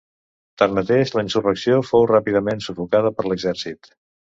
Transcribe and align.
Tanmateix 0.61 1.11
la 1.19 1.25
insurrecció 1.27 1.79
fou 1.91 2.09
ràpidament 2.15 2.67
sufocada 2.73 3.17
per 3.21 3.33
l'exèrcit. 3.33 3.97